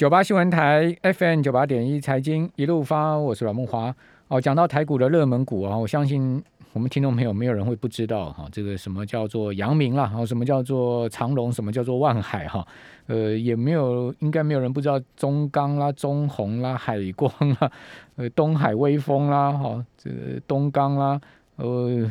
[0.00, 3.94] 九八新闻台 FM 九八点一财经一路发，我是阮木华。
[4.28, 6.42] 哦，讲到台股的热门股啊，我相信
[6.72, 12.66] 我们听众朋友没有人会不知道哈，这个什么叫做阳明啦，哦，什么叫做长隆，什么叫做万海哈，
[13.08, 17.30] 呃，也没有应该没有人不知道中钢啦、中红啦、海光
[17.60, 17.70] 啦、
[18.16, 21.20] 呃东海威风啦，哈，这个东钢啦，
[21.56, 22.10] 呃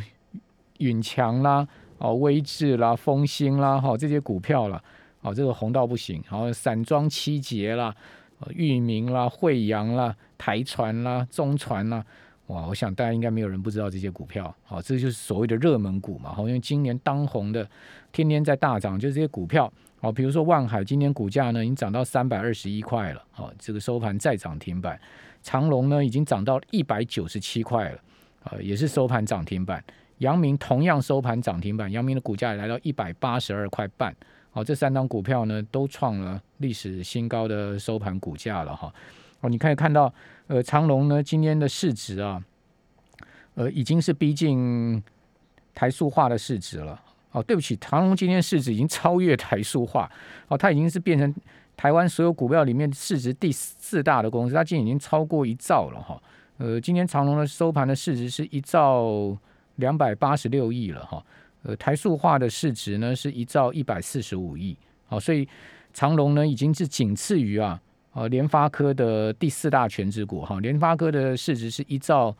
[0.78, 1.66] 允强啦，
[1.98, 4.80] 哦威智啦、丰兴啦，哈这些股票啦。
[5.22, 7.94] 哦，这个红到不行，然后散装七捷啦，
[8.54, 12.04] 裕民啦、惠阳啦、台船啦、中船啦，
[12.46, 14.54] 哇，我想大家应该没有人不知道这些股票。
[14.64, 16.32] 好，这就是所谓的热门股嘛。
[16.32, 17.68] 好，因为今年当红的，
[18.12, 19.72] 天天在大涨，就是这些股票。
[20.00, 23.22] 好，比如说万海，今年股价呢已经涨到三百二十一块了。
[23.30, 24.98] 好，这个收盘再涨停板。
[25.42, 27.98] 长隆呢已经涨到一百九十七块了，
[28.42, 29.84] 啊，也是收盘涨停板。
[30.18, 34.14] 阳明同样收盘涨停板，阳明的股价也来到一百八十二块半。
[34.52, 38.92] 好，这三档股票呢都创了历史新高的收盘股价了哈。
[39.40, 40.12] 哦，你可以看到，
[40.48, 42.42] 呃，长隆呢今天的市值啊，
[43.54, 45.02] 呃，已经是逼近
[45.72, 47.00] 台塑化的市值了。
[47.30, 50.10] 哦，对不起，长隆今天市值已经超越台塑化。
[50.48, 51.32] 哦，它已经是变成
[51.76, 56.20] 台湾所有股票里面市值第四大的公司，它今天已经超过一兆了哈。
[56.58, 59.38] 呃，今天长隆的收盘的市值是一兆
[59.76, 61.24] 两百八十六亿了哈。
[61.62, 64.74] 呃，台塑化的市值呢是一兆一百四十五亿，
[65.06, 65.46] 好，所以
[65.92, 67.78] 长隆呢已经是仅次于啊，
[68.14, 72.34] 呃，联发科的第四大全职股哈，联发科的市值是一兆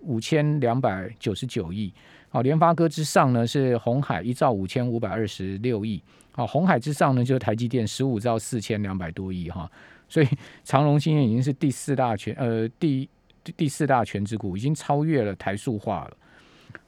[0.00, 1.92] 五千两百九十九亿，
[2.30, 9.70] 好，联发科之上呢是红海一兆五千五百二十六亿，好，红海之上呢就是台积电十五兆四千两百多亿哈，
[10.08, 10.26] 所以
[10.64, 13.08] 长隆今年已经是第四大全呃第
[13.56, 16.16] 第四大全职股，已经超越了台塑化了，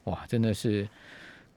[0.04, 0.88] 哇，真的是。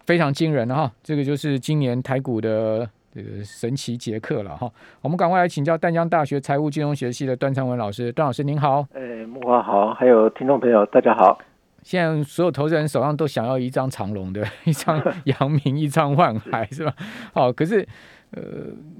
[0.05, 4.69] 非常惊人哈，这个就是今年台股的这个神奇杰克了哈。
[5.01, 8.85] 我们赶快来请教淡江大学财务金融学系的段昌文老师，段老师您好。
[8.93, 11.39] 哎，木华好，还有听众朋友大家好。
[11.83, 16.93] 现在所有投资人手上都想要一张长龙的，一张阳明，一张万海 是吧？
[17.33, 17.85] 好，可是
[18.31, 18.41] 呃，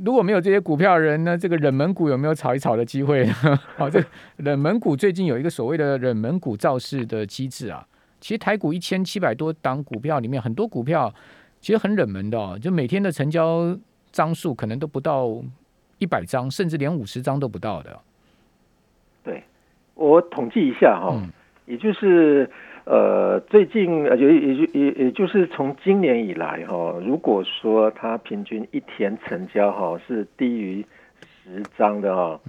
[0.06, 3.34] 如果没有这些股票人呢，这个冷门股有没有炒一炒的机会呢？
[3.78, 4.04] 好，这
[4.38, 7.86] 冷门股最近有一个所谓的冷门股造势的机制啊。
[8.24, 11.14] 其实台股一千七百多档股票里面，很多股票
[11.60, 13.78] 其实很冷门的哦，就每天的成交
[14.14, 15.28] 张数可能都不到
[15.98, 18.00] 一百张，甚至连五十张都不到的。
[19.26, 19.44] 对，
[19.96, 21.22] 我统计一下哈，
[21.66, 22.50] 也就是
[22.86, 30.86] 呃，最近也也就也也就是从今年以来哈，如果说它平均一天成交哈是低于
[31.44, 32.40] 十张的哈。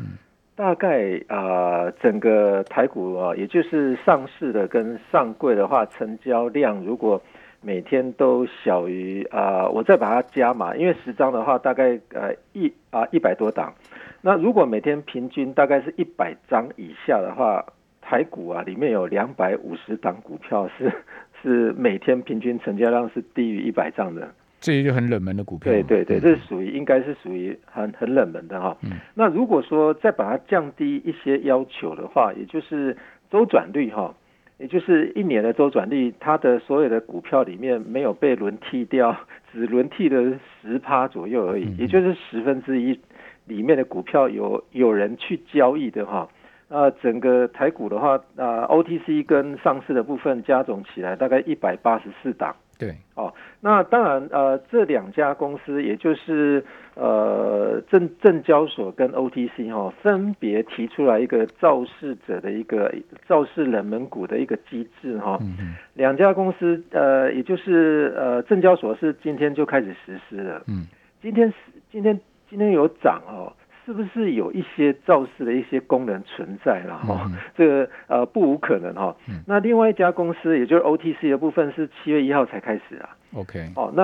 [0.57, 7.21] 大概啊，整个台股啊，也就是上市的跟上柜的话，成交量如果
[7.61, 13.75] 每天都小于啊，我再把它加码，因为十张的话大概呃一啊一百多档，
[14.23, 17.65] 那如果每天平均大概是一百张以下的话，
[18.01, 20.93] 台股啊里面有两百五十档股票是
[21.43, 24.29] 是每天平均成交量是低于一百张的。
[24.65, 28.75] 这些就很冷门的股票，对对对，这是属于应该是属于很很冷门的哈。
[29.13, 32.97] 那如果说再把它降低一些要求的话，也就是
[33.31, 34.15] 周转率哈，
[34.57, 39.15] 也就是一年的周转率，它的所有的股票里面没有被轮替掉，
[39.53, 40.33] 只轮替了
[40.63, 42.99] 十趴左右而已，也就是十分之一
[43.45, 46.27] 里面的股票有有人去交易的哈。
[46.71, 52.57] 那整个台股的话，啊 OTC 跟上市的部分加总起来大概一百八十四档。
[52.79, 56.65] 对，哦，那当然，呃，这两家公司，也就是
[56.95, 62.95] 呃证证交所跟 OTC 哈，分别提出来一个造市者的一个
[63.27, 65.39] 造市冷门股的一个机制哈。
[65.41, 70.63] 嗯两家公司，呃，也就是呃证交所是今天就开始实施了。
[70.67, 70.87] 嗯。
[71.23, 71.51] 今天
[71.91, 72.21] 今天
[72.51, 73.53] 今天有涨哦。
[73.85, 77.31] 是不是有一些造势的一些功能存在了哈？
[77.57, 79.15] 这个呃不无可能哈。
[79.47, 83.11] 那另外一家公司，也就是 OTC 的部分，是七月一号才开始啊。
[83.35, 83.69] OK。
[83.77, 84.03] 哦，那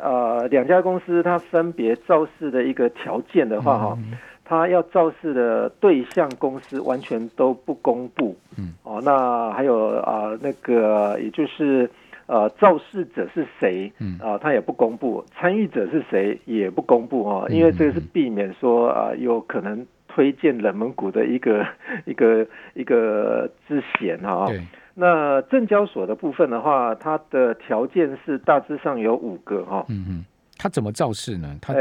[0.00, 3.98] 呃两家公司它分别造势的一个条件的话哈，
[4.44, 8.36] 它要造势的对象公司完全都不公布。
[8.56, 8.72] 嗯。
[8.82, 11.90] 哦，那还有啊那个也就是。
[12.28, 13.90] 呃，肇事者是谁？
[13.98, 21.66] 嗯啊，他也不公布，参与者是谁也不公布啊，因为这个是避免说啊，有可能推荐冷门股的一个
[22.04, 24.46] 一个一个之嫌哈。
[24.94, 29.86] 那证交所的部分的话，它的条件是大致上有五个哈。
[29.88, 30.24] 嗯嗯，
[30.58, 31.56] 它怎么造势呢？
[31.62, 31.72] 他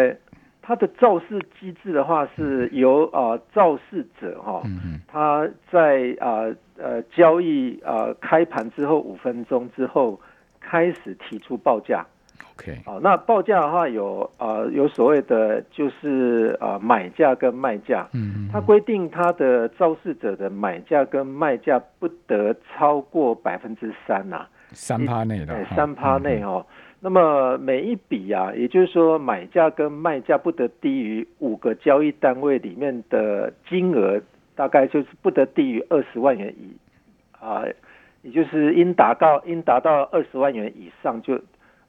[0.62, 4.62] 它的造势机制的话，是由啊造势者哈，
[5.08, 6.48] 他在啊
[6.78, 10.18] 呃交易啊开盘之后五分钟之后。
[10.70, 12.06] 开始提出报价
[12.56, 26.66] ，OK，好，那报价的话有呃有所谓的就是呃买价跟卖价，嗯它规定它的肇事者的买价跟卖价不得超过百分之三呐，三趴内的，三趴内哦。
[27.00, 34.20] 那么每一笔啊，也就是说买价跟卖价不得低于五个交易单位里面的金额，
[34.56, 36.76] 大概就是不得低于二十万元以
[37.40, 37.64] 啊，
[38.28, 41.40] 也就是应达到应达到二十万元以上就。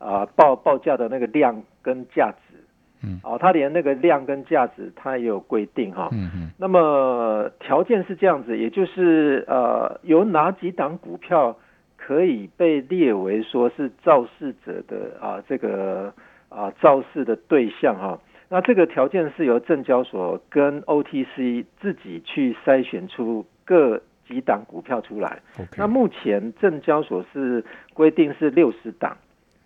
[0.01, 2.55] 啊，报报价的那个量跟价值，
[3.03, 11.59] 嗯，哦，它连那个量跟价值它也有规定哈，嗯嗯，那么条件是这样子，也就是呃，有哪几档股票
[11.97, 16.15] 可以被列为说是肇事者的啊这个
[16.49, 25.41] 啊肇事的对象哈，那这个条件是由证交所跟 OTC 自己去筛选出各几档股票出来，
[25.77, 27.65] 那目前证交所是
[27.95, 29.17] 规定是六十档。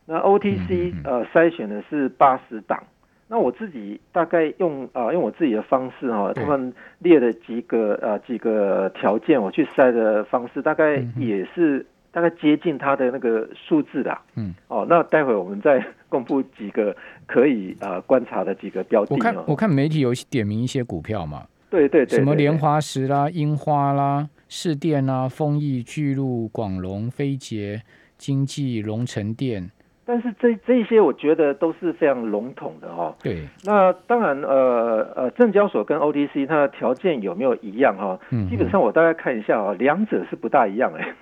[0.05, 2.83] 那 OTC 呃筛选的是八十档，
[3.29, 14.19] 那我自己大概用啊用我自己的方式哈，他们列了几个呃几个条件，我去筛的方式大概也是大概接近它的那个数字的。
[14.35, 16.95] 嗯，哦，那待会我们再公布几个
[17.27, 19.15] 可以啊观察的几个标的。
[19.15, 27.81] 我看我看媒体有点名一些股票嘛，对对对，什么莲花石啦、樱花啦、市电啊、丰益、巨鹿、广隆、飞捷、
[28.19, 29.71] 经济、龙城电。
[30.05, 33.17] 但是这这些我觉得都是非常笼统的哈。
[33.23, 33.49] 对。
[33.65, 38.21] 那当然，呃呃，证交所跟 OTC 它的条件有没有一样哈？
[38.29, 38.47] 嗯。
[38.51, 41.15] 基本上我大概看一下啊，两者是不大一样哎。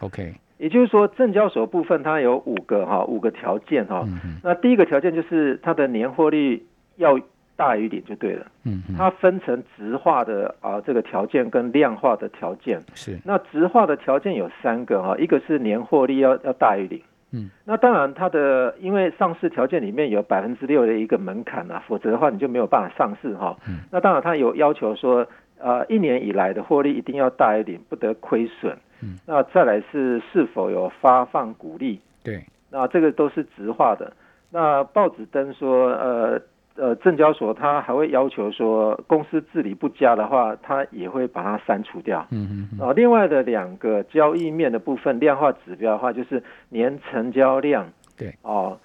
[0.00, 0.34] OK。
[0.58, 4.02] 也就是说，证交所部分它有五个哈，五个条件哈。
[4.08, 6.66] 嗯那第一个条件就是它的年获利
[6.96, 7.16] 要
[7.56, 8.46] 大于零就对了。
[8.64, 8.82] 嗯。
[8.96, 12.80] 它分成直化的啊这个条件跟量化的条件。
[12.94, 13.18] 是。
[13.24, 17.00] 那直化的条件有三个哈，一个是年获利要要大于零。
[17.32, 23.56] 嗯，那当然，它的因为上市条件里面有百分之六的一个门槛啊，否则的话你就没有办法上市哈。
[23.68, 25.26] 嗯，那当然，它有要求说，
[25.58, 28.76] 呃，一年以来的获利一定要大于零，不得亏损。
[29.02, 32.00] 嗯，那再来是是否有发放股利？
[32.22, 34.12] 对，那这个都是直化的。
[34.50, 36.40] 那报纸登说，呃。
[36.76, 42.26] 呃，证交所他还会要求说，公司治理不佳的话，他也会把它删除掉。
[42.30, 42.80] 嗯嗯。
[42.80, 47.88] 啊，另外的两个交易面的部分量化指标的话，就是年成交量。
[48.18, 48.34] 对。
[48.42, 48.78] 哦，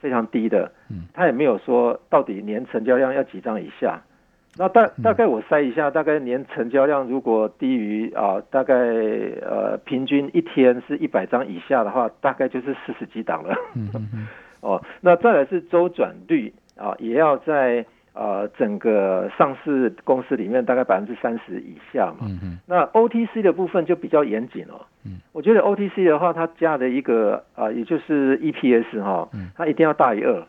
[0.00, 0.70] 非常低的。
[0.90, 1.06] 嗯。
[1.14, 4.00] 他也没有说到底年成交量要几张以下。
[4.58, 13.54] 那大大概我筛一下，大概年成交量如果低于啊，大概呃平均一天是一百张以下的话，大概就是四十几档了。
[13.74, 14.26] 嗯嗯。
[14.62, 16.52] 哦，那再来是周转率。
[16.76, 22.26] 啊，也要在呃整个上市公司里面大概百分之三十以下嘛。
[22.28, 22.58] 嗯嗯。
[22.66, 24.86] 那 OTC 的部分就比较严谨了。
[25.04, 25.18] 嗯。
[25.32, 30.42] 我觉得 OTC 的话，它加的一个啊，也就是 EPS 哈，它一定要大于二。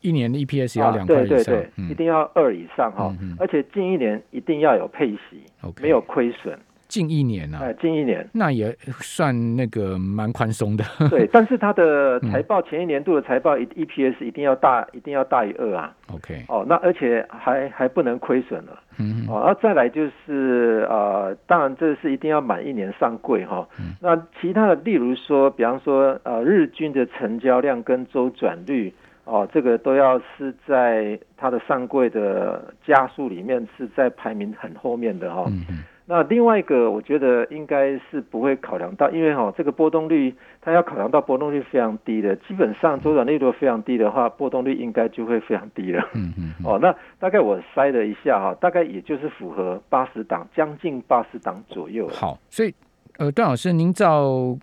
[0.00, 1.36] 一年的 EPS 要两块以上。
[1.36, 5.44] 对对对，一定要二以上哈，而且近一年一定要有配息，
[5.80, 6.58] 没有亏损。
[6.96, 7.58] 近一年呢？
[7.60, 10.82] 哎，近一年，那也算那个蛮宽松的。
[11.10, 15.94] 对，但是它的财报前一年度的财报 E P S 一定要大，一定要大于二啊。
[16.14, 16.42] OK。
[16.48, 18.80] 哦，那而且还还不能亏损了。
[18.98, 19.26] 嗯。
[19.28, 23.68] 哦，然后再来就是呃，当然这是一定要满一年上柜哈。
[23.78, 23.94] 嗯。
[24.00, 28.90] 那其他的，例如说，比方说呃，日均的成交量跟周转率
[29.24, 35.44] 哦，这个都要是在它的上柜的加速里面是在排名很后面的哈。
[35.48, 35.84] 嗯嗯。
[36.08, 46.08] 那另外一个，我觉得应该是不会考量到，因为哈，这个波动率它要考量到波动率非常低的，基本上周转率如果非常低的话，波动率应该就会非常低了。
[46.14, 46.54] 嗯嗯。
[46.64, 52.06] 哦，那大概我筛了一下哈，大概也就是符合八十档，将近八十档左右。
[52.06, 52.72] 好，所以
[53.18, 54.56] 呃，段老师，您照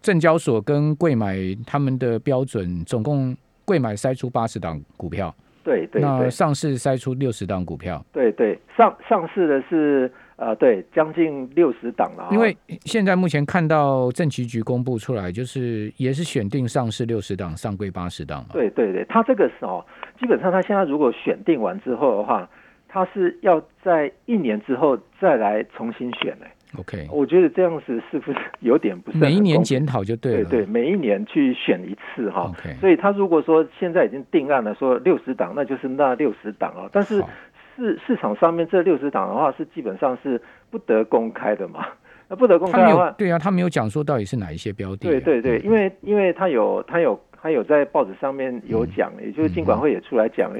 [0.00, 1.36] 证交所跟贵买
[1.66, 3.36] 他们的标准，总共
[3.66, 6.00] 贵买筛出八十档股票，对对。
[6.00, 10.10] 那上市筛出六十档股票，对对，上上市的是。
[10.36, 12.28] 啊，对，将近六十档了。
[12.30, 18.48] 因为现在目前看到政企局公布出来，就是也是选定上市六十档，上柜八十档嘛。
[18.52, 19.82] 对对对，他这个是哦，
[20.20, 22.46] 基本上他现在如果选定完之后的话，
[22.86, 26.46] 他是要在一年之后再来重新选的。
[26.78, 29.16] OK，我觉得这样子是不是有点不是？
[29.16, 30.50] 每一年检讨就对了。
[30.50, 32.42] 对对，每一年去选一次哈。
[32.42, 36.90] OK，所以他如果说现在已经定案了，说六十档，那就是那六十档哦。
[36.92, 37.24] 但是。
[37.76, 40.40] 市市场上面这六十档的话是基本上是
[40.70, 41.86] 不得公开的嘛？
[42.28, 45.08] 那不得公开的话，对啊，他没有讲说到底是哪一些标的。
[45.08, 50.50] 对对对，因为因为他有他有他有在报纸上面有讲，也就是金管会也出来讲，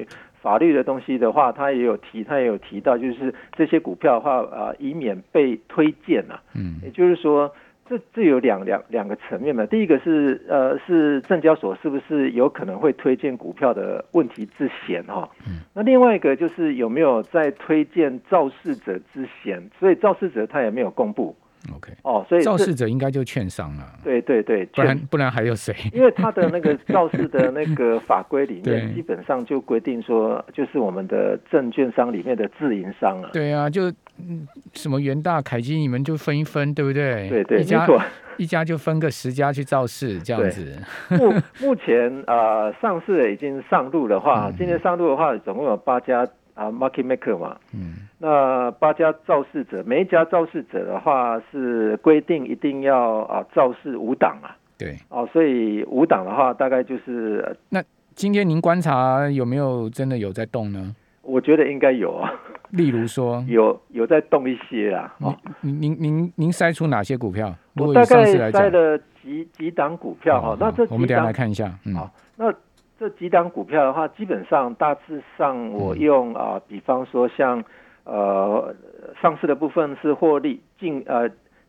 [0.40, 6.40] 法律的东西的话，他也有提，他也有提到，就是这些股票的话啊，以免被推荐啊。
[6.54, 7.52] 嗯，也就是说，
[7.88, 21.34] 这这有两两两个层面嘛，第一个是呃是证交所是不是有可能会推荐股票的问题之嫌哈，嗯，那另外一个就是有没有在推荐肇事者之嫌，所以肇事者他也没有公布
[21.74, 25.74] ，OK，哦，所以肇事者应该就券商了，对对对，不然不然还有谁？
[25.94, 33.92] 因为他的那个肇事的那个法规里面，基本上就规定说，就是我们的证券商里面的自营商了，对啊，就。
[34.18, 37.28] 嗯，什么元大、凯基，你们就分一分，对不对？
[37.28, 37.87] 对对，一家
[38.38, 40.76] 一家就分个十家去造势，这样子。
[41.11, 47.56] 目目前呃，上市已经上路的话，今天上路的话，总共有八家啊，market maker 嘛。
[47.75, 47.94] 嗯。
[48.18, 54.56] 那八家造势者，每一家造势者的话是规定一定要啊造势五档啊。
[54.78, 54.96] 对。
[55.08, 57.82] 哦，所以五档的话，大概就是那
[58.14, 60.94] 今天您观察有没有真的有在动呢？
[61.23, 62.32] 我觉得应该有啊。
[62.76, 65.14] 例如说，有有在动一些啦。
[65.21, 67.52] 哦，您您您您筛出哪些股票？
[67.75, 70.56] 我大概筛了几几档股票哈。
[70.61, 71.68] 那这我们等下来看一下。
[71.95, 72.52] 好，那
[72.99, 77.64] 这几档股票的话，基本上大致上我用啊，比方说像
[78.04, 78.75] 呃
[79.21, 81.28] 上市的部分是获利净呃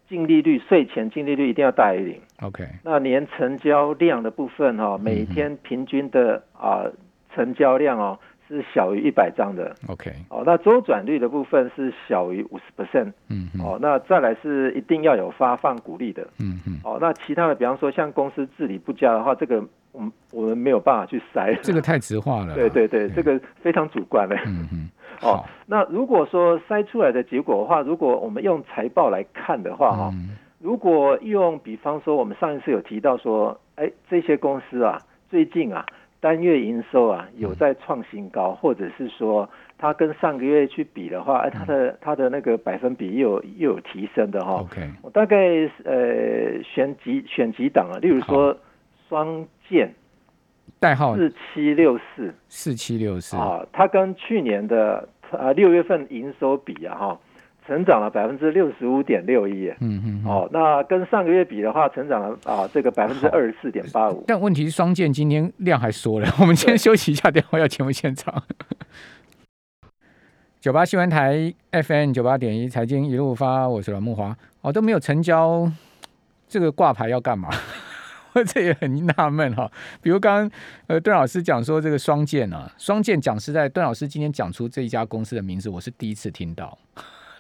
[0.10, 2.22] 净利率税前净利率一定要大于零。
[2.42, 2.64] OK。
[2.84, 6.84] 那年成交量的部分哈，每天平均的啊
[7.34, 8.20] 成交量哦。
[8.48, 19.62] 是小于一百张的，OK，哦，那周转率的部分是小于五十 percent，嗯，哦，那再来是一定要有发放股利的，嗯嗯，哦，那其他的，比方说像公司治理不佳的话，这个
[19.92, 24.90] 我们我们没有办法去筛，这个太直化了， 对对对，这个非常主观的，嗯嗯，
[25.22, 30.14] 哦，那如果说筛出来的结果的话，如果我们用财报来看的话，哈，
[30.60, 35.86] 如果用比方说我们上一次有提到说，哎，这些公司啊，最近啊。
[36.20, 44.62] 单月营收啊有在创新高，或者是说它跟上个月去比的话，哎，它的它的那个百分比又有又有提升的哈。
[44.62, 45.38] OK，我大概
[45.84, 48.58] 呃选几选几档啊，例如说
[49.08, 49.94] 双剑，
[50.80, 52.34] 代号四七六四。
[52.50, 53.38] 四七六四。
[53.38, 57.20] 啊，它跟去年的啊六月份营收比啊哈。
[57.68, 64.24] 成长了百分之六十五点六一，嗯嗯，哦，那跟上个月比的话，成长了啊，这个百分之二十四点八五。
[64.26, 66.34] 但问题是，双剑今天量还缩了。
[66.40, 68.42] 我们先休息一下，电话要节目现场。
[70.62, 74.36] 九八新闻台 FM 九八点一财经一路发，我是阮木华。
[74.62, 75.70] 哦，都没有成交，
[76.48, 77.50] 这个挂牌要干嘛？
[78.34, 79.70] 我这也很纳闷哈。
[80.02, 80.52] 比如刚刚
[80.88, 86.78] 呃，段老师讲说这个双剑啊，双剑讲实在，段老师今天讲出这一家公司的名字，我是第一次听到。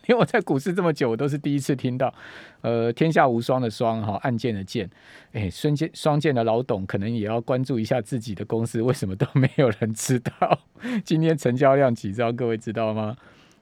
[0.07, 2.13] 因为我在股市这么久，我都是第一次听到，
[2.61, 4.89] 呃，天下无双的双哈，案件的件，
[5.33, 10.59] 哎，双剑双剑的老董可能也要关注一下自己的公司，为什么都没有人知道？
[11.03, 12.35] 今天成交量几张？
[12.35, 13.15] 各位知道吗？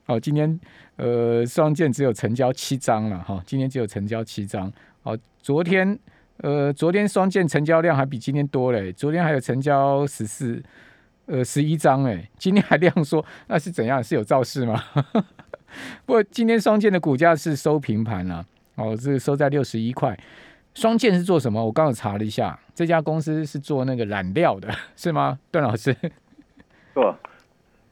[0.04, 0.58] 好，今天
[0.96, 4.72] 呃，双剑只有成交七张了哈，今天只有成交七张。
[5.02, 5.98] 好，昨天
[6.38, 10.62] 呃，昨天双剑成交量还比今天多嘞，昨天还有成交十四
[11.26, 14.02] 呃十一张哎，今天还量缩，那是怎样？
[14.02, 14.80] 是有造势吗？
[16.06, 18.44] 不过今天双剑的股价是收平盘了，
[18.76, 20.18] 哦，是收在六十一块。
[20.74, 21.64] 双剑是做什么？
[21.64, 25.38] 我刚刚查了一下，这家公司是做那个染料的，是吗？
[25.50, 25.96] 段老师，
[26.92, 27.14] 不，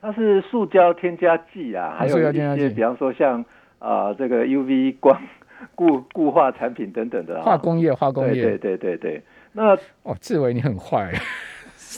[0.03, 3.43] 它是塑胶添加剂啊，还有一些，比方说像
[3.79, 5.19] 啊这个 UV 光
[5.75, 9.23] 固固化产品等等的化工业，化工业，对对对对。
[9.53, 11.11] 那哦，志伟你很坏。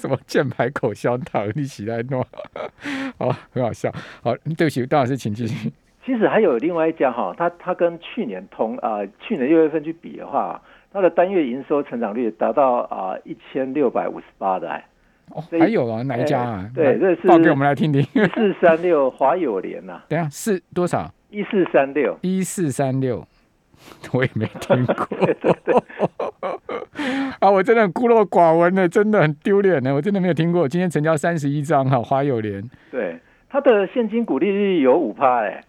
[0.00, 1.50] 什么箭牌口香糖？
[1.54, 2.24] 你起来弄，
[3.18, 3.90] 好，很好笑。
[4.22, 5.72] 好，对不起，段老师，请继续。
[6.04, 10.62] 其实还有另外一家哈，它它跟去年同啊，去年六月份去比的话，
[10.92, 14.70] 它的单月营收成长率达到啊一千六百五十八的。
[15.30, 16.70] 哦，还有啊，哪一家啊？
[16.72, 18.00] 对，这是报给我们来听听。
[18.00, 20.00] 一四三六华友联呐。
[20.08, 21.12] 等下是多少？
[21.30, 22.16] 一四三六。
[22.20, 23.26] 一四三六。
[24.12, 25.06] 我也没听过，
[27.40, 29.94] 啊，我真的孤陋寡闻呢，真的很丢脸呢。
[29.94, 30.68] 我真的没有听过。
[30.68, 35.62] 今天成交三十一张哈，花友联，对，它的现金股利率有五趴，哎，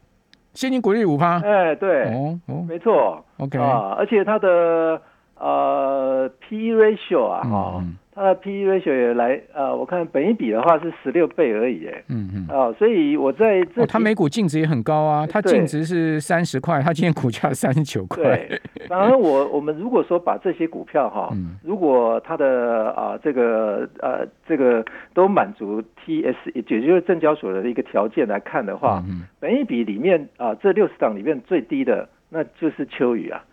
[0.54, 3.60] 现金股利五趴，哎，对，哦，没错，OK。
[3.60, 5.02] 啊，而且它的
[5.38, 7.84] 呃 P ratio 啊，哈。
[8.18, 18.24] 它的 P/E ratio 也来，呃，我看本一比的话是十六倍而已，哎，嗯嗯，哦，所以我在这，它每股净值也很高啊，它净值是三十块，它今天股价三十九块。
[18.24, 21.32] 对，反而我我们如果说把这些股票哈，
[21.64, 24.84] 如果它的啊这个呃这个
[25.14, 29.04] 都满足 T/S，也就是证交所的一个条件来看的话，
[29.40, 33.44] 本一比里面啊这六十档里面最低的那就是秋雨啊，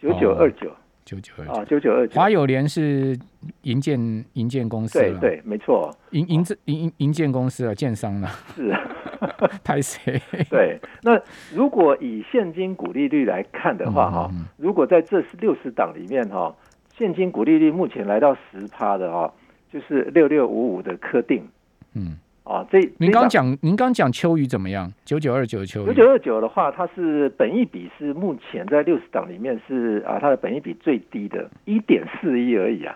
[0.00, 0.70] 九九二九。
[1.04, 2.14] 九九二啊，九九二九。
[2.14, 3.18] 华友联是
[3.62, 8.74] 银建银建公司，对对，没错，银银银银银建公司啊，建商了，是。
[9.64, 10.20] 拍谁？
[10.50, 11.18] 对，那
[11.54, 16.54] 如果以现金股利率来看的话，哈，如果在这六十档里面，哈，
[16.96, 19.32] 现金股利率目前来到十趴的，哈，
[19.72, 21.48] 就是六六五五的科定，
[21.94, 22.18] 嗯。
[22.44, 24.92] 啊，这您刚讲，您刚讲秋雨怎么样？
[25.04, 32.94] 九九二九秋九九二九的话，它是本益比是目前在六十档里面是啊，它的本益比最低的，一点四一而已啊，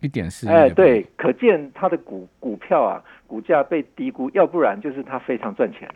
[0.00, 0.48] 一点四。
[0.48, 5.94] 哎，对，可见它的股股票啊，股价被低估，要不然就是它非常赚钱嘞。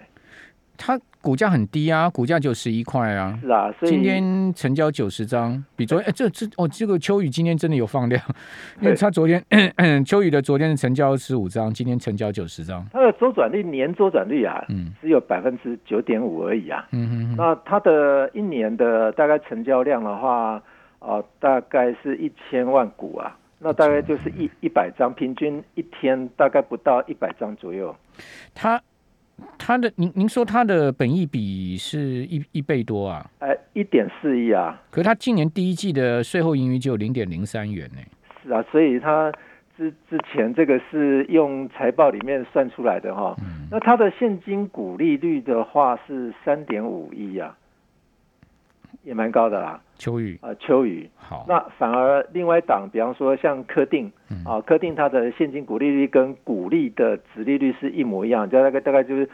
[0.79, 3.39] 它股价很低啊，股价就十一块啊。
[3.41, 8.21] 是啊，所以今天成交九十张，比昨天哎，这这哦，这个秋雨今天真的有放量，
[8.83, 9.43] 因为他昨天
[10.05, 12.85] 秋雨的昨天的成交十五张，今天成交九十张。
[12.93, 16.87] 它的周转率年周转率啊，嗯，只有百分之九点五而已啊。
[16.91, 17.37] 嗯嗯。
[17.37, 20.61] 那它的一年的大概成交量的话，
[20.99, 27.95] 啊，大概是一千万股啊，那大概就是一一百张，平均一天大概不到一百张左右。
[28.55, 28.83] 它。
[29.59, 33.31] 它的您您说它的本益比是一一倍多啊？
[33.39, 34.81] 哎，一点四亿啊！
[34.91, 37.99] 可是它今年第一季的税后盈余只有零点零三元呢。
[38.43, 39.33] 是啊，所以它
[39.77, 43.35] 之之前这个是用财报里面算出来的哈。
[43.41, 43.69] 嗯。
[43.71, 47.57] 那它的现金股利率的话是三点五亿啊。
[49.05, 50.37] 也蛮高的啦，秋雨。
[50.43, 51.09] 啊，秋雨。
[51.15, 54.11] 好，那反而另外一档，比方说像科定
[54.45, 59.29] 啊，科定它的现金股利率跟股利的值利率是一模一样，就大概大概就是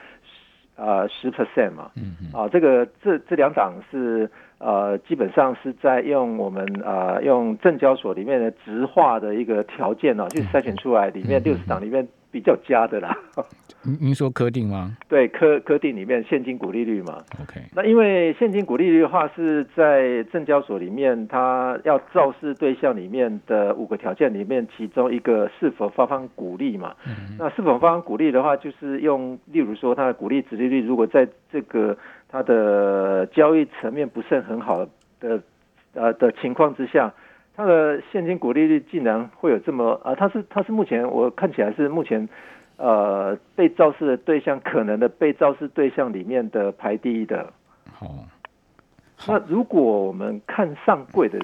[0.76, 13.16] 呃十 percent 嘛，嗯嗯，啊，这个这这两档是呃基本上是在用我们呃用证交所里面的直化的一个条件呢去筛选出来里面六十档里面比较佳的啦。
[13.84, 14.96] 您您说科定吗？
[15.08, 17.22] 对，科科定里面现金股利率嘛。
[17.40, 17.60] OK。
[17.74, 26.94] 那因为现金股利率的话，是在证交所里面，它要肇事对象里面的五个条件里面，其中一个是否发放股利嘛。
[27.06, 27.36] 嗯。
[27.38, 31.96] 那是否发放股利的话，就是用，例如说它的股利值利率，如果在这个
[32.28, 34.84] 它的交易层面不是很好
[35.20, 35.40] 的
[35.94, 37.14] 呃的情况之下，
[37.58, 40.14] 它的现金股利率竟然会有这么啊？
[40.14, 42.28] 它是它是目前我看起来是目前。
[42.80, 47.52] 呃，被肇事的对象可能的被肇事对象里面的排第一的。
[47.92, 48.06] 好，
[49.26, 51.40] 那如果我们看上柜的，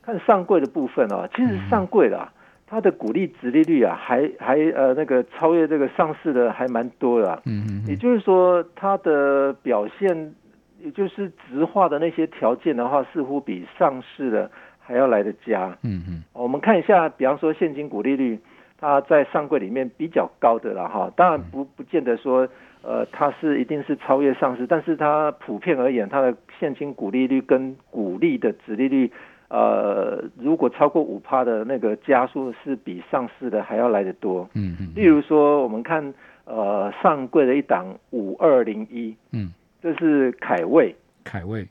[0.00, 2.26] 看上柜的部分啊，其实上柜的
[2.66, 7.42] 它的股利值利率啊，还还呃那个超越这个上市的还蛮多的。
[7.44, 7.84] 嗯嗯。
[7.86, 10.34] 也就是说，它的表现，
[10.78, 14.50] 也就是直化的那些条件的话，似乎比上市的
[14.90, 15.78] 还要来的加。
[15.82, 16.24] 嗯嗯。
[16.32, 18.38] 我们看一下，比方说现金股利率。
[18.82, 22.48] 它在上柜里面比较高的了哈，当然不不见得说，
[22.82, 29.12] 呃，它是一定是超越上市，但是它普遍而言，它的现金股利率跟股利的值利率，
[29.50, 34.48] 呃，如果超过五趴的那个加速是比上市的还要来得多。
[34.54, 34.94] 嗯嗯。
[34.96, 36.14] 例如说，我们看
[36.46, 40.96] 呃上柜的一档五二零一，嗯，这是凯位。
[41.22, 41.68] 凯位，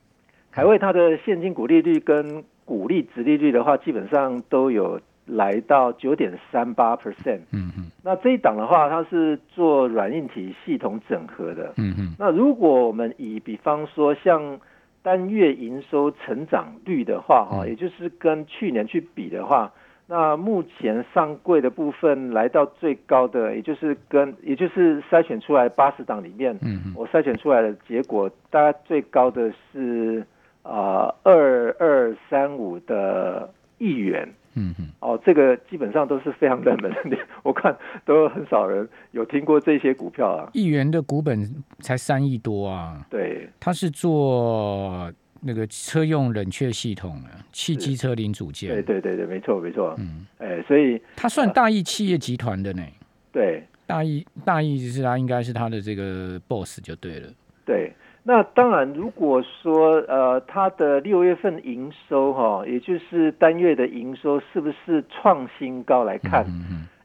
[0.52, 5.00] 凯位它的现金股利率跟股利值利率的话，基本上都有。
[5.26, 14.58] 来到九点三八 percent，嗯嗯，那这一档的话，它是做软硬体系统整合的，嗯嗯，那如果我们以比方说像
[15.02, 19.72] 单月营收成长率的话，哈，也就是跟去年去比的话，
[20.08, 30.26] 那目前上柜的部分来到最高的，也就是跟也就是筛选出来八十档里面，嗯嗯，我筛选出来的结果，大概最高的是
[30.62, 34.28] 啊二二三五的亿元。
[34.54, 40.50] 嗯嗯，哦，这个基本上都是非常冷门的， 我看都很少人有听过这些股票啊。
[40.52, 43.06] 亿元的股本才三亿多啊。
[43.08, 48.70] 对，他是做那个车用冷却系统的，汽机车零组件。
[48.70, 49.94] 对对对对，没错没错。
[49.98, 52.82] 嗯，哎，所以他算大亿企业集团的呢。
[53.30, 57.28] 对，大亿大亿是他应该是他的这个 boss 就对了。
[57.64, 57.92] 对。
[58.22, 66.44] 那当然，如果说呃，它的六月份营收哈，也就是单月的营收是不是创新高来看？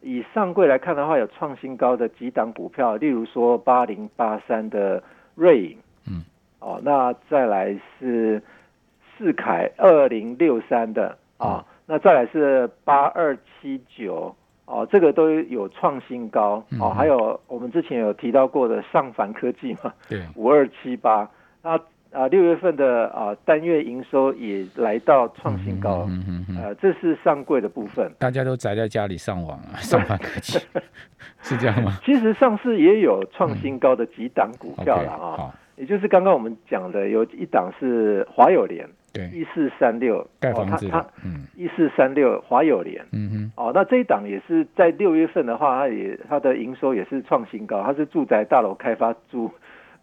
[0.02, 5.02] 以上柜来看的话，有创新高的几档股票，例如说八零八三的
[5.36, 6.24] 瑞影，嗯，
[6.60, 8.42] 哦，那再来是
[9.18, 14.36] 世凯二零六三的啊，那再来是八二七九。
[14.66, 16.64] 哦，这个都有创新高。
[16.80, 21.30] 哦，还有我们之前有提到过的上凡科技嘛，对，五二七八，
[21.62, 21.80] 那
[22.12, 30.60] 啊六月份的啊单月营收也来到创新高，嗯嗯呃，这是上柜的部分，大家都宅在家里上网啊， 上凡科技。
[31.42, 32.00] 是这样吗？
[32.04, 38.90] 其实上市也有创新高的几档股票了啊，也就是刚刚我们讲的有一档是华友联。
[39.16, 49.50] 对，一四三六盖房子，它嗯，一四三六华友联，嗯哼，哦，那这一档也是在六月份的话，它也它的营收也是创新高，它是住宅大楼开发租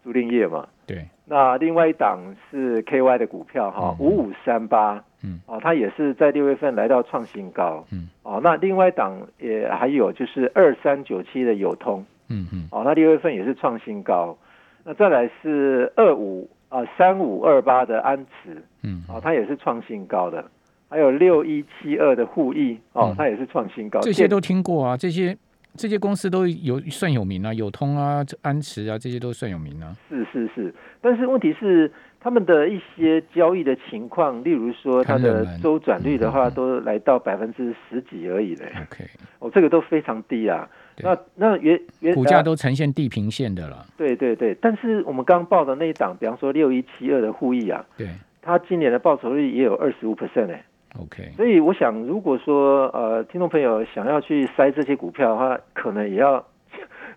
[0.03, 0.67] 租赁业嘛。
[0.87, 1.05] 对。
[1.25, 14.35] 那另外一档是 KY 的股票哈，五五三八，嗯，哦，它也是在六月份来到创新高，嗯，哦，那另外一档也还有就是二三九七的友通，嗯嗯，哦，那六月份也是创新高，
[14.83, 16.49] 那再来是二五。
[16.73, 20.43] 啊，三五二八的安慈，嗯，哦，它也是创新高的，
[20.89, 25.37] 还有六一七二的互益，哦，它也是创新高，这些都听过啊，这些
[25.75, 29.95] 这些公司都有算有名啊，友通啊、安慈啊，这些都算有名啊。
[30.09, 38.71] 是是是，但是问题是他们的一些交易的情况，例如说它的周转率的话，都来到百分之十几而已嘞。
[38.81, 39.05] OK，
[39.37, 40.67] 哦，这个都非常低啊。
[40.97, 43.85] 那那原原股价都呈现地平线的了。
[43.97, 48.09] 对对对，但是我们刚报的那一档，比方说六一七二的互益啊，对，
[48.41, 50.63] 它今年的报酬率也有二十五 percent 哎。
[50.99, 56.45] OK，所以我想，如果说呃，听众朋友想要去塞这些股票的话，可能也要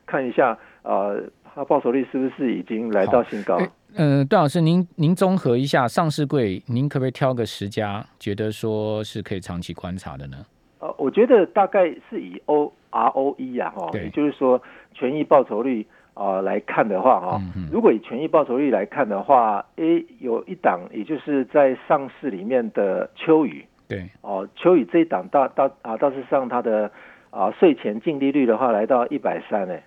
[0.06, 1.22] 看一下呃，
[1.54, 3.60] 它报酬率是不是已经来到新高。
[3.98, 10.38] 嗯，段老师，您您综合一下上市柜，您可不可以挑个十家，觉得说是可以长期观察的呢？
[10.86, 14.60] 呃，我觉得大概是以 O R O E 啊，哈，也就是说
[14.94, 26.90] 权益报酬率啊来看的话，哈，如果以权益报酬率来看的话，A 有一档，也就是在上市里面的秋雨，对，哦，秋雨这一档大大啊，倒是上它的
[27.30, 29.82] 啊税前净利率的话，来到一百三，哎，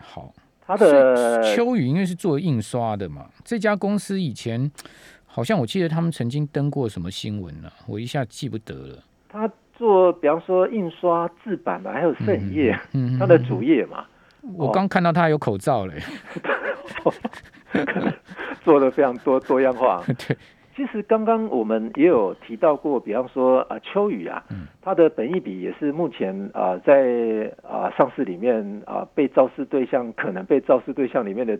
[0.00, 4.70] 好，它的秋雨因为是做印刷的嘛，这家公司以前
[5.26, 9.50] 好像我记得他们曾经登过什么新闻呢，我一下记不得了，他。
[9.76, 12.78] 做比方说印刷制版的，还有摄影业，
[13.18, 14.04] 它的主业嘛。
[14.56, 15.94] 我刚看到他有口罩嘞，
[18.62, 20.02] 做的非常多多样化。
[20.26, 20.36] 对，
[20.76, 24.42] 其实刚刚我们也有提到过，比方说啊秋雨啊，
[24.80, 31.58] 它的本益比也是目前啊在啊上市里面啊被肇事对象可能被肇事对象里面的。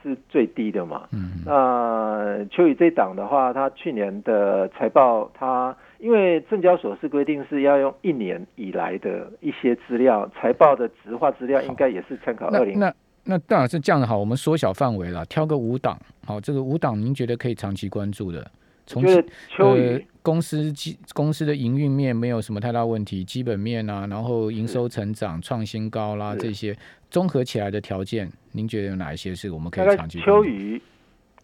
[0.00, 1.08] 是最低的嘛？
[1.10, 12.78] 嗯，那秋雨这档的话，它去年的财报，它因为证交所是规定是要用一年以来的一些资料，财报的直化资料应该也是参考二零。
[12.78, 12.92] 那
[13.24, 18.50] 那当然是这样的好，我们缩小范围了，挑个五档，好，这个五档您觉得可以长期关注的？
[18.86, 19.04] 从
[19.48, 26.74] 秋雨公司基公司的营运面没有什么太大问题，基本面啊，然后营收成长创新高啦，这些
[27.10, 30.18] 综合起来的条件，您觉得有哪一些是我们可以长期？
[30.20, 30.80] 秋雨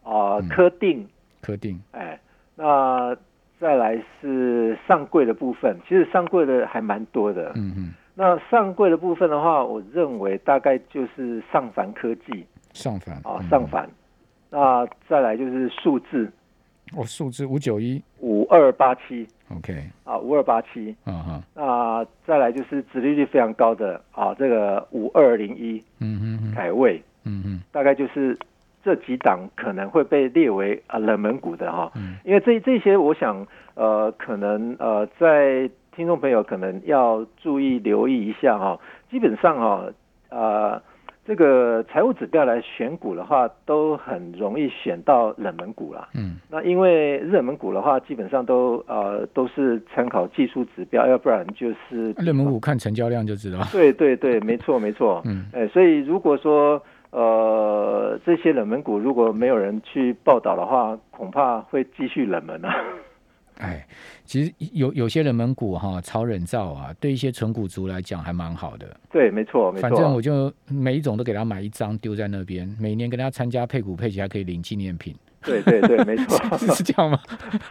[0.02, 1.06] 啊，科定，
[1.42, 2.18] 科定，哎，
[2.54, 3.14] 那
[3.60, 13.88] 再来是上柜的部分，其实上柜的还蛮多的，嗯嗯，那上柜的部分的话，我认为大概就是上凡科技，上凡啊，上凡，
[14.50, 16.30] 那再来就是数字。
[16.94, 18.02] 哦，数字五九一。
[18.20, 28.38] 五二八七，OK，啊，五二八七，嗯哼，那再来就是殖利率非常高的啊，这个五二零一，嗯哼，凯位，嗯哼，大概就是
[28.84, 38.78] 这几档可能会被列为啊冷门股的哈，嗯，因为这这些我想呃可能呃在听众朋友可能要注意留意一下哈，
[39.10, 39.86] 基本上哈
[40.28, 40.82] 呃。
[41.26, 46.06] 这个财务指标来选股的话，都很容易选到冷门股啦。
[46.14, 53.60] 嗯，那因为热门股的话，基本上都呃都是参考技术指标，要不然就是热门股看成交量就知道。
[53.72, 55.22] 对对对，没错没错。
[55.24, 56.78] 嗯，哎，所以如果说
[57.14, 62.74] 呃这些冷门股如果没有人去报道的话，恐怕会继续冷门啊。
[63.58, 63.86] 哎，
[64.24, 68.96] 其实有有些冷门股哈，超人造啊，对一些纯股族来讲还蛮好的。
[69.12, 69.88] 对，没错，没错。
[69.88, 75.14] 反正我就每一种都给他买一张，丢在那边，每年跟他参加配股配息，还可以领纪念品。
[75.42, 77.20] 对对对，没错， 是这样吗？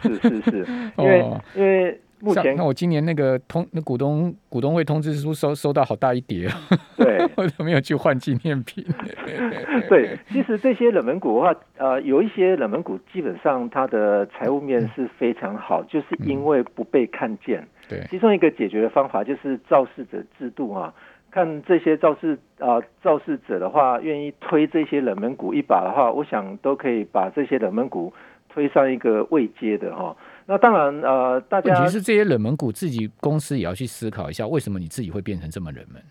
[0.00, 2.00] 是是是，因为因为。
[2.24, 6.48] 目前，那我今年那个通那股东股东会通知书收收到好大一叠，
[6.96, 8.82] 对， 我都没有去换纪念品。
[9.90, 17.66] 对，其实这些冷门股的话，呃，有一些冷门股基本上它的财务面是非常好，就是因为不被看见。
[17.88, 20.94] 对，其中一个解决的方法就是肇事者制度啊，
[21.30, 28.12] 看这些肇事啊肇事者的话，愿意推这些冷门股一把的话，我想都可以把这些冷门股
[28.48, 30.16] 推上一个位阶的哈。
[30.46, 36.02] 那当然，呃，大家问题是这些冷门股自己公司也要去思考一下，为什么你自己会变成这么冷门？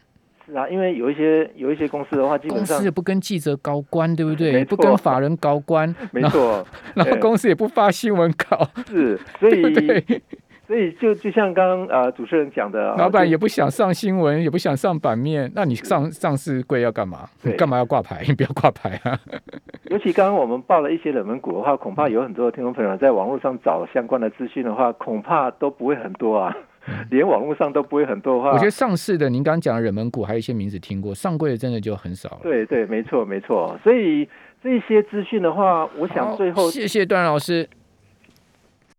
[0.46, 4.65] 是啊，因为有一些有一些公司的话，基本上公司也不跟记者高官，对不对？
[4.65, 6.65] 不跟法人高官， 没错。
[6.96, 10.04] 然后公司也不发新闻稿，是，所以
[10.65, 17.28] 所以就就像刚刚呃主持人讲的，老板也不想上新闻，也不想上版面，那你上上市柜要干嘛？
[17.58, 18.23] 干嘛要挂牌？
[18.28, 19.19] 你不要挂牌啊！
[19.91, 26.56] 尤其刚刚我们报了一些冷门股的话，恐怕有很多的听众朋友在网络上找相关的资讯的话，恐怕都不会很多啊。
[27.10, 32.39] 连网络上都不会很多的话，我觉得上市的，您刚刚讲的冷门股，还有一些名字听过，上柜的真的就很少了。
[32.43, 33.78] 对对，没错没错。
[33.84, 34.28] 所以
[34.62, 37.67] 这些资讯的话，我想最后谢谢段老师。